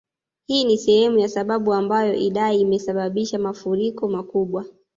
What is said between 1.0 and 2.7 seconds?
ya sababu ambayo Idai